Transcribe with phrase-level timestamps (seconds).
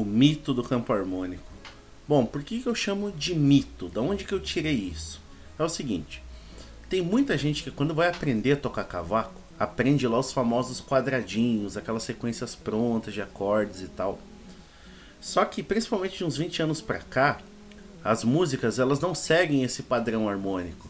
[0.00, 1.50] o mito do campo harmônico.
[2.08, 3.88] Bom, por que, que eu chamo de mito?
[3.88, 5.20] Da onde que eu tirei isso?
[5.58, 6.22] É o seguinte,
[6.88, 11.76] tem muita gente que quando vai aprender a tocar cavaco, aprende lá os famosos quadradinhos,
[11.76, 14.18] aquelas sequências prontas de acordes e tal.
[15.20, 17.38] Só que principalmente de uns 20 anos pra cá,
[18.02, 20.88] as músicas elas não seguem esse padrão harmônico.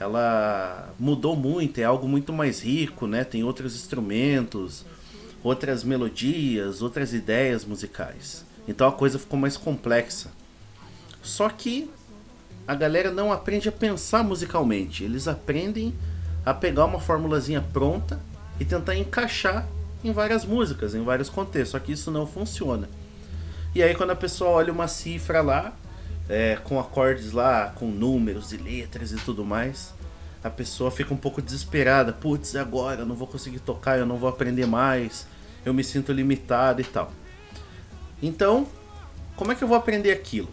[0.00, 3.24] Ela mudou muito, é algo muito mais rico, né?
[3.24, 4.84] Tem outros instrumentos,
[5.42, 8.44] outras melodias, outras ideias musicais.
[8.66, 10.30] Então a coisa ficou mais complexa.
[11.22, 11.90] Só que
[12.66, 15.94] a galera não aprende a pensar musicalmente, eles aprendem
[16.44, 18.20] a pegar uma formulazinha pronta
[18.60, 19.66] e tentar encaixar
[20.04, 21.70] em várias músicas, em vários contextos.
[21.70, 22.88] Só que isso não funciona.
[23.74, 25.72] E aí quando a pessoa olha uma cifra lá,
[26.28, 29.94] é, com acordes lá, com números e letras e tudo mais,
[30.48, 32.12] a pessoa fica um pouco desesperada.
[32.12, 35.26] Putz, agora eu não vou conseguir tocar, eu não vou aprender mais,
[35.64, 37.12] eu me sinto limitado e tal.
[38.22, 38.66] Então,
[39.36, 40.48] como é que eu vou aprender aquilo?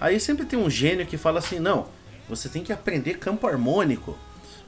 [0.00, 1.88] Aí sempre tem um gênio que fala assim: não,
[2.28, 4.16] você tem que aprender campo harmônico,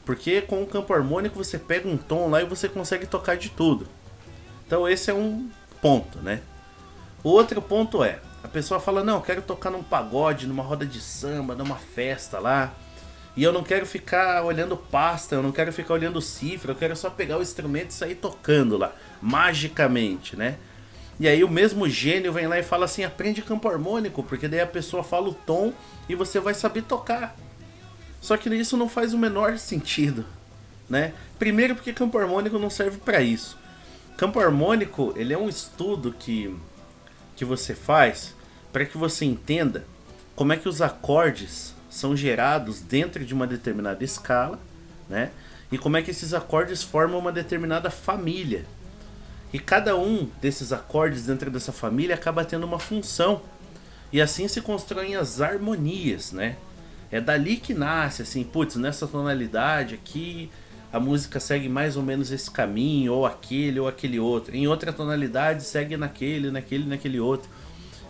[0.05, 3.51] porque com o campo harmônico você pega um tom lá e você consegue tocar de
[3.51, 3.87] tudo.
[4.67, 5.49] Então, esse é um
[5.81, 6.41] ponto, né?
[7.23, 10.85] O outro ponto é: a pessoa fala, não, eu quero tocar num pagode, numa roda
[10.85, 12.75] de samba, numa festa lá.
[13.37, 16.95] E eu não quero ficar olhando pasta, eu não quero ficar olhando cifra, eu quero
[16.95, 20.59] só pegar o instrumento e sair tocando lá, magicamente, né?
[21.19, 24.61] E aí o mesmo gênio vem lá e fala assim, aprende campo harmônico, porque daí
[24.61, 25.73] a pessoa fala o tom
[26.09, 27.37] e você vai saber tocar.
[28.21, 30.27] Só que isso não faz o menor sentido,
[30.89, 31.15] né?
[31.39, 33.57] Primeiro porque campo harmônico não serve para isso.
[34.17, 36.55] Campo harmônico, ele é um estudo que
[37.35, 38.35] que você faz
[38.73, 39.85] para que você entenda
[40.37, 44.59] como é que os acordes são gerados dentro de uma determinada escala,
[45.11, 45.31] né?
[45.71, 48.65] E como é que esses acordes formam uma determinada família.
[49.53, 53.43] E cada um desses acordes dentro dessa família acaba tendo uma função.
[54.11, 56.57] E assim se constroem as harmonias, né?
[57.11, 60.51] É dali que nasce, assim, putz, nessa tonalidade aqui
[60.91, 64.55] a música segue mais ou menos esse caminho, ou aquele, ou aquele outro.
[64.55, 67.51] Em outra tonalidade, segue naquele, naquele, naquele outro.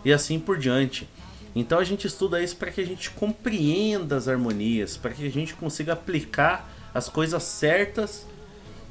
[0.05, 1.09] E assim por diante.
[1.55, 5.31] Então a gente estuda isso para que a gente compreenda as harmonias, para que a
[5.31, 8.27] gente consiga aplicar as coisas certas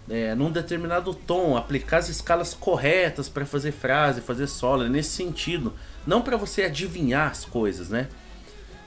[0.09, 5.73] é, num determinado tom, aplicar as escalas corretas para fazer frase, fazer solo, nesse sentido.
[6.05, 8.07] Não para você adivinhar as coisas, né?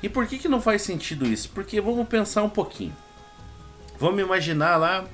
[0.03, 1.49] E por que, que não faz sentido isso?
[1.51, 2.95] Porque vamos pensar um pouquinho.
[3.99, 5.05] Vamos imaginar lá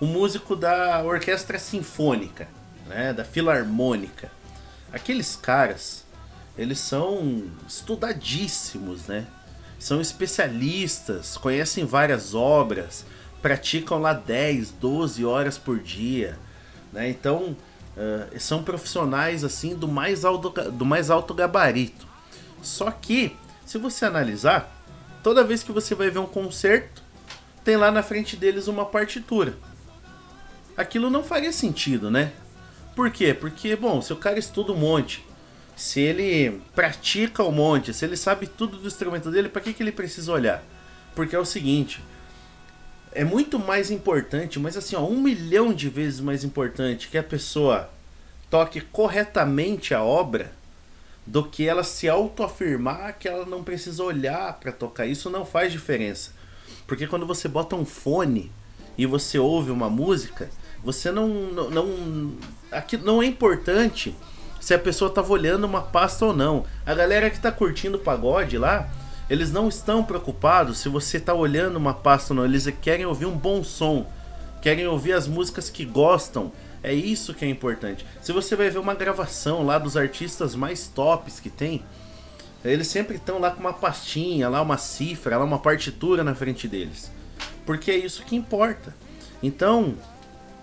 [0.00, 2.46] o músico da orquestra sinfônica,
[2.86, 4.30] né, da filarmônica.
[4.92, 6.03] Aqueles caras,
[6.56, 9.26] eles são estudadíssimos, né?
[9.78, 13.04] São especialistas, conhecem várias obras,
[13.42, 16.38] praticam lá 10, 12 horas por dia,
[16.92, 17.08] né?
[17.08, 17.56] Então,
[17.96, 22.06] uh, são profissionais assim do mais alto do mais alto gabarito.
[22.62, 24.72] Só que, se você analisar,
[25.22, 27.02] toda vez que você vai ver um concerto,
[27.64, 29.54] tem lá na frente deles uma partitura.
[30.76, 32.32] Aquilo não faria sentido, né?
[32.94, 33.34] Por quê?
[33.34, 35.24] Porque, bom, se o cara estuda um monte,
[35.76, 39.82] se ele pratica um monte, se ele sabe tudo do instrumento dele, para que, que
[39.82, 40.62] ele precisa olhar?
[41.14, 42.02] Porque é o seguinte,
[43.12, 47.22] é muito mais importante, mas assim, ó, um milhão de vezes mais importante que a
[47.22, 47.90] pessoa
[48.50, 50.52] toque corretamente a obra
[51.26, 55.06] do que ela se autoafirmar que ela não precisa olhar para tocar.
[55.06, 56.32] Isso não faz diferença.
[56.86, 58.52] Porque quando você bota um fone
[58.98, 60.50] e você ouve uma música,
[60.82, 61.28] você não.
[61.28, 62.32] não, não
[62.70, 64.14] aqui não é importante
[64.64, 66.64] se a pessoa estava olhando uma pasta ou não.
[66.86, 68.88] A galera que está curtindo o pagode lá,
[69.28, 72.46] eles não estão preocupados se você está olhando uma pasta ou não.
[72.46, 74.10] Eles querem ouvir um bom som,
[74.62, 76.50] querem ouvir as músicas que gostam.
[76.82, 78.06] É isso que é importante.
[78.22, 81.84] Se você vai ver uma gravação lá dos artistas mais tops que tem,
[82.64, 86.66] eles sempre estão lá com uma pastinha, lá uma cifra, lá uma partitura na frente
[86.66, 87.12] deles.
[87.66, 88.94] Porque é isso que importa.
[89.42, 89.94] Então,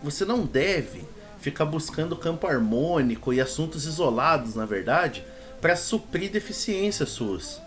[0.02, 1.06] você não deve
[1.42, 5.26] ficar buscando campo harmônico e assuntos isolados, na verdade,
[5.60, 7.60] para suprir deficiências suas.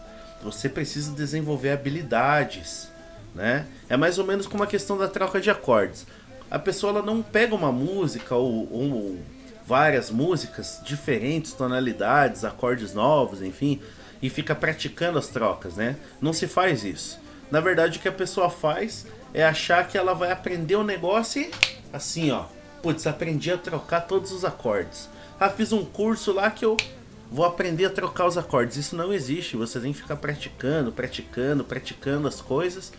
[0.43, 2.89] Você precisa desenvolver habilidades,
[3.35, 3.67] né?
[3.89, 6.07] É mais ou menos como a questão da troca de acordes.
[6.51, 9.19] A pessoa ela não pega uma música ou, ou
[9.67, 13.81] várias músicas diferentes, tonalidades, acordes novos, enfim,
[14.23, 15.97] e fica praticando as trocas, né?
[16.21, 17.19] Não se faz isso.
[17.51, 20.85] Na verdade, o que a pessoa faz é achar que ela vai aprender o um
[20.85, 21.51] negócio e
[21.93, 22.45] assim, ó.
[22.85, 25.09] Putz, aprendi a trocar todos os acordes.
[25.41, 26.77] Ah, fiz um curso lá que eu
[27.31, 28.77] vou aprender a trocar os acordes.
[28.77, 29.57] Isso não existe.
[29.57, 32.93] Você tem que ficar praticando, praticando, praticando as coisas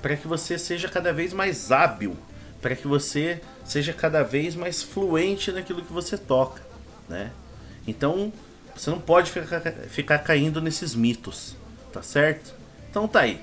[0.00, 2.16] para que você seja cada vez mais hábil,
[2.62, 6.62] para que você seja cada vez mais fluente naquilo que você toca,
[7.08, 7.32] né?
[7.88, 8.32] Então,
[8.76, 11.56] você não pode ficar, ficar caindo nesses mitos,
[11.92, 12.54] tá certo?
[12.88, 13.40] Então tá aí.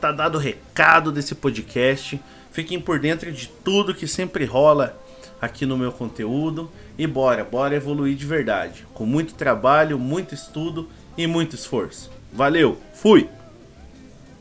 [0.00, 2.20] Tá dado o recado desse podcast.
[2.52, 4.96] Fiquem por dentro de tudo que sempre rola
[5.40, 6.70] aqui no meu conteúdo.
[6.98, 8.86] E bora, bora evoluir de verdade.
[8.94, 12.10] Com muito trabalho, muito estudo e muito esforço.
[12.32, 13.28] Valeu, fui!